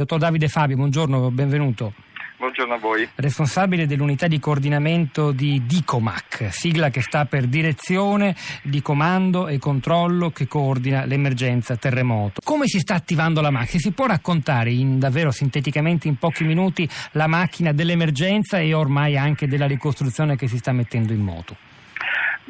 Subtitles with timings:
[0.00, 1.92] Dottor Davide Fabio, buongiorno, benvenuto.
[2.38, 3.06] Buongiorno a voi.
[3.16, 10.30] Responsabile dell'unità di coordinamento di DICOMAC, sigla che sta per Direzione di Comando e Controllo
[10.30, 12.40] che coordina l'emergenza terremoto.
[12.42, 13.78] Come si sta attivando la macchina?
[13.78, 19.46] Si può raccontare in, davvero sinteticamente in pochi minuti la macchina dell'emergenza e ormai anche
[19.46, 21.56] della ricostruzione che si sta mettendo in moto?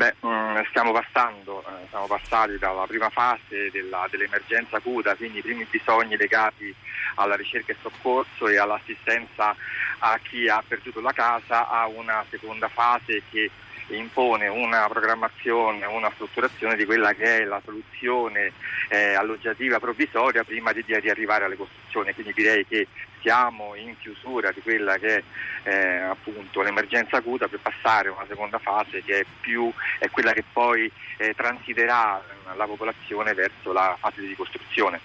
[0.01, 5.43] Beh, mm, stiamo passando, eh, siamo passati dalla prima fase della, dell'emergenza acuta, quindi i
[5.43, 6.75] primi bisogni legati
[7.17, 9.55] alla ricerca e soccorso e all'assistenza
[9.99, 13.51] a chi ha perduto la casa, a una seconda fase che
[13.97, 18.53] impone una programmazione, una strutturazione di quella che è la soluzione
[18.89, 22.13] eh, alloggiativa provvisoria prima di, di, arrivare alle costruzioni.
[22.15, 22.87] Quindi direi che
[23.21, 25.23] siamo in chiusura di quella che è
[25.65, 30.33] eh, appunto l'emergenza acuta per passare a una seconda fase che è, più, è quella
[30.33, 32.23] che poi eh, transiterà
[32.57, 35.01] la popolazione verso la fase di ricostruzione.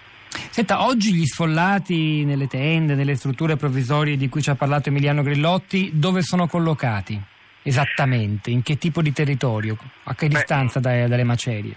[0.50, 5.22] Senta, oggi gli sfollati nelle tende, nelle strutture provvisorie di cui ci ha parlato Emiliano
[5.22, 7.34] Grillotti, dove sono collocati?
[7.66, 8.50] Esattamente?
[8.50, 9.76] In che tipo di territorio?
[10.04, 11.74] A che Beh, distanza dai, dalle macerie?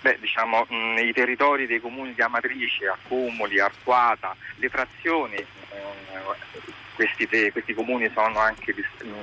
[0.00, 5.46] Beh, diciamo, nei territori dei comuni di Amatrice, Accumuli, Arquata, le frazioni, eh,
[6.94, 8.74] questi, questi, comuni sono anche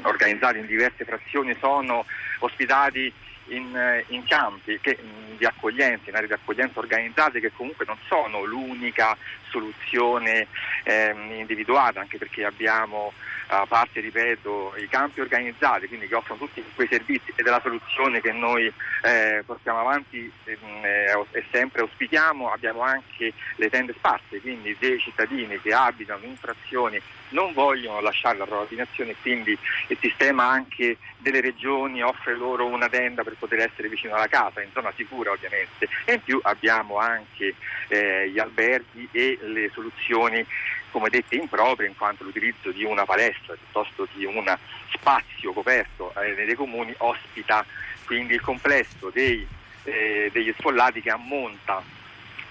[0.02, 2.06] organizzati in diverse frazioni, sono
[2.40, 3.12] ospitati
[3.48, 4.98] in, eh, in campi che,
[5.38, 9.18] di accoglienza, in aree di accoglienza organizzate che comunque non sono l'unica
[9.50, 10.48] soluzione
[10.84, 13.14] ehm, individuata, anche perché abbiamo
[13.48, 17.62] a parte, ripeto, i campi organizzati, quindi che offrono tutti quei servizi ed è la
[17.62, 18.72] soluzione che noi
[19.04, 25.00] eh, portiamo avanti ehm, eh, e sempre auspichiamo, abbiamo anche le tende sparse, quindi dei
[25.00, 27.00] cittadini che abitano in frazioni
[27.30, 32.88] non vogliono lasciare la propria abitazione quindi il sistema anche delle regioni offre loro una
[32.88, 36.97] tenda per poter essere vicino alla casa, in zona sicura ovviamente, e in più abbiamo
[36.97, 37.55] anche
[37.88, 40.45] eh, gli alberghi e le soluzioni
[40.91, 44.58] come dette improprie in quanto l'utilizzo di una palestra piuttosto di un
[44.94, 47.66] spazio coperto eh, nei comuni ospita
[48.06, 49.45] quindi il complesso dei,
[49.84, 51.84] eh, degli sfollati che ammonta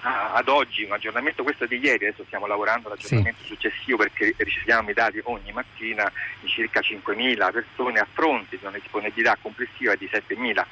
[0.05, 3.49] ad oggi un aggiornamento, questo è di ieri, adesso stiamo lavorando all'aggiornamento sì.
[3.49, 6.11] successivo perché riceviamo i dati ogni mattina
[6.41, 10.65] di circa 5.000 persone a fronte di una disponibilità complessiva di 7.000.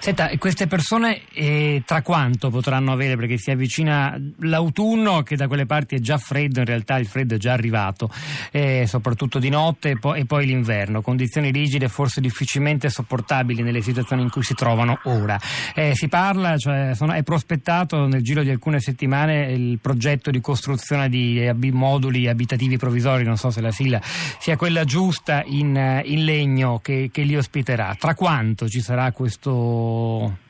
[0.00, 3.16] Senta, queste persone eh, tra quanto potranno avere?
[3.16, 7.34] Perché si avvicina l'autunno che da quelle parti è già freddo, in realtà il freddo
[7.34, 8.10] è già arrivato,
[8.50, 13.82] eh, soprattutto di notte e poi, e poi, l'inverno, condizioni rigide forse difficilmente sopportabili nelle
[13.82, 15.38] situazioni in cui si trovano ora.
[15.74, 20.40] Eh, si parla, cioè, sono, è prospettato nel giro di alcune settimane il progetto di
[20.40, 26.02] costruzione di ab- moduli abitativi provvisori, non so se la sigla sia quella giusta in,
[26.04, 27.94] in legno che, che li ospiterà.
[27.98, 29.67] Tra quanto ci sarà questo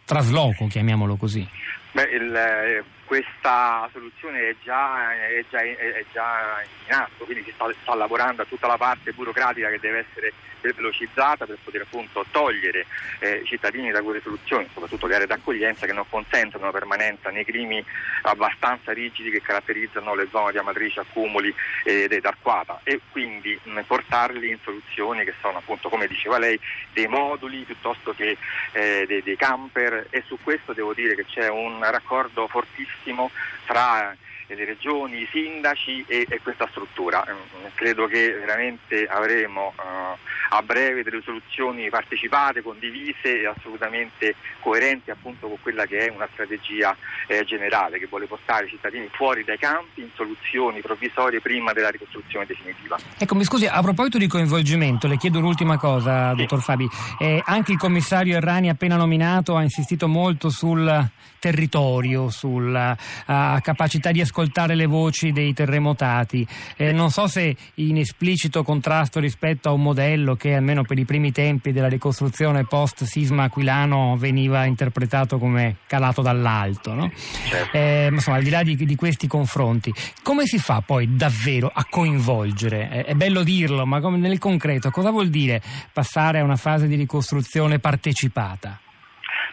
[0.04, 1.46] trasloco, chiamiamolo così?
[1.92, 7.52] Beh, il, eh, questa soluzione è già, è, già, è già, in atto, quindi si
[7.54, 12.24] sta, sta, lavorando a tutta la parte burocratica che deve essere velocizzata per poter appunto
[12.30, 12.86] togliere
[13.20, 17.30] eh, i cittadini da quelle soluzioni, soprattutto le aree d'accoglienza che non consentono una permanenza
[17.30, 17.82] nei climi
[18.22, 24.50] abbastanza rigidi che caratterizzano le zone di Amatrice, Accumuli ed Arquata e quindi mh, portarli
[24.50, 26.58] in soluzioni che sono appunto come diceva lei
[26.92, 28.36] dei moduli piuttosto che
[28.72, 30.08] eh, dei, dei camper.
[30.10, 33.30] E su questo devo dire che c'è un raccordo fortissimo
[33.66, 34.14] tra
[34.54, 37.24] le regioni, i sindaci e, e questa struttura.
[37.28, 40.16] Mm, credo che veramente avremo uh,
[40.50, 46.28] a breve delle soluzioni partecipate, condivise e assolutamente coerenti appunto con quella che è una
[46.32, 51.72] strategia eh, generale che vuole portare i cittadini fuori dai campi in soluzioni provvisorie prima
[51.72, 52.96] della ricostruzione definitiva.
[53.18, 56.36] Ecco, mi scusi, a proposito di coinvolgimento, le chiedo un'ultima cosa, sì.
[56.36, 56.88] dottor Fabi.
[57.18, 64.10] Eh, anche il commissario Errani appena nominato ha insistito molto sul territorio, sulla uh, capacità
[64.10, 64.37] di ascoltare
[64.74, 66.46] le voci dei terremotati.
[66.76, 71.04] Eh, non so se in esplicito contrasto rispetto a un modello che almeno per i
[71.04, 76.94] primi tempi della ricostruzione post sisma aquilano veniva interpretato come calato dall'alto.
[76.94, 77.10] No?
[77.48, 77.76] Certo.
[77.76, 81.84] Eh, insomma, al di là di, di, questi confronti, come si fa poi davvero a
[81.88, 82.90] coinvolgere?
[82.90, 85.62] Eh, è bello dirlo, ma nel concreto cosa vuol dire
[85.92, 88.80] passare a una fase di ricostruzione partecipata?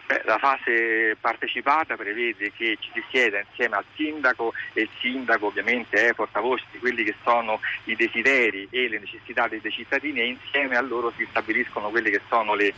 [0.06, 5.46] Beh, la fase partecipata prevede che ci si sieda insieme al sindaco e il sindaco
[5.46, 10.26] ovviamente è portavoce di quelli che sono i desideri e le necessità dei, cittadini e
[10.28, 12.72] insieme a loro si stabiliscono quelle che sono le,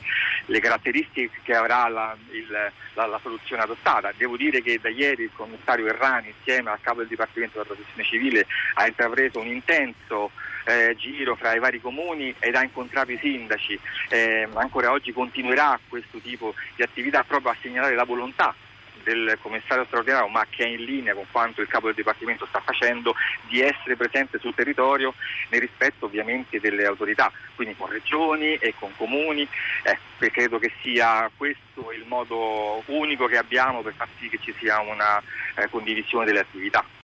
[0.46, 2.46] le caratteristiche che avrà la, il,
[2.94, 4.10] la, la, soluzione adottata.
[4.16, 8.04] Devo dire che da ieri il commissario Errani insieme al capo del Dipartimento della Protezione
[8.04, 10.30] Civile ha intrapreso un intenso
[10.68, 13.78] eh, giro fra i vari comuni ed ha incontrato i sindaci.
[14.10, 18.54] Eh, ancora oggi continuerà questo tipo di attività proprio a segnalare la volontà
[19.02, 22.60] del commissario straordinario, ma che è in linea con quanto il capo del Dipartimento sta
[22.60, 23.14] facendo,
[23.48, 25.14] di essere presente sul territorio
[25.50, 29.48] nel rispetto ovviamente delle autorità, quindi con regioni e con comuni.
[29.82, 34.54] Eh, credo che sia questo il modo unico che abbiamo per far sì che ci
[34.58, 35.22] sia una
[35.54, 36.84] eh, condivisione delle attività.